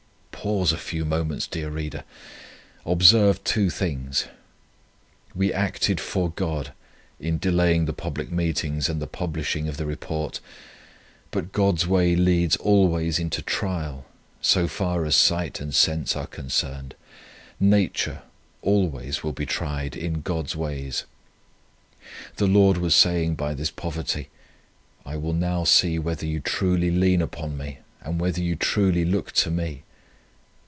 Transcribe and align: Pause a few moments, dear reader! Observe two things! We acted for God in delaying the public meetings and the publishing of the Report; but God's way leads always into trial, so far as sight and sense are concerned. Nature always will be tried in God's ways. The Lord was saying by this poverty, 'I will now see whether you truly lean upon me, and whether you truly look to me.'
Pause 0.43 0.71
a 0.71 0.77
few 0.77 1.05
moments, 1.05 1.45
dear 1.45 1.69
reader! 1.69 2.03
Observe 2.83 3.43
two 3.43 3.69
things! 3.69 4.25
We 5.35 5.53
acted 5.53 5.99
for 5.99 6.31
God 6.31 6.73
in 7.19 7.37
delaying 7.37 7.85
the 7.85 7.93
public 7.93 8.31
meetings 8.31 8.89
and 8.89 8.99
the 8.99 9.05
publishing 9.05 9.67
of 9.67 9.77
the 9.77 9.85
Report; 9.85 10.39
but 11.29 11.51
God's 11.51 11.85
way 11.85 12.15
leads 12.15 12.55
always 12.55 13.19
into 13.19 13.43
trial, 13.43 14.05
so 14.41 14.67
far 14.67 15.05
as 15.05 15.15
sight 15.15 15.61
and 15.61 15.75
sense 15.75 16.15
are 16.15 16.25
concerned. 16.25 16.95
Nature 17.59 18.23
always 18.63 19.21
will 19.21 19.33
be 19.33 19.45
tried 19.45 19.95
in 19.95 20.21
God's 20.21 20.55
ways. 20.55 21.03
The 22.37 22.47
Lord 22.47 22.77
was 22.77 22.95
saying 22.95 23.35
by 23.35 23.53
this 23.53 23.69
poverty, 23.69 24.29
'I 25.05 25.17
will 25.17 25.33
now 25.33 25.65
see 25.65 25.99
whether 25.99 26.25
you 26.25 26.39
truly 26.39 26.89
lean 26.89 27.21
upon 27.21 27.55
me, 27.59 27.81
and 28.01 28.19
whether 28.19 28.41
you 28.41 28.55
truly 28.55 29.05
look 29.05 29.31
to 29.33 29.51
me.' 29.51 29.83